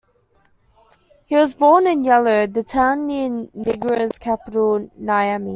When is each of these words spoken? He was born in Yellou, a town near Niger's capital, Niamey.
He 1.27 1.35
was 1.35 1.53
born 1.53 1.85
in 1.85 2.01
Yellou, 2.03 2.57
a 2.57 2.63
town 2.63 3.05
near 3.05 3.47
Niger's 3.53 4.17
capital, 4.17 4.89
Niamey. 4.99 5.49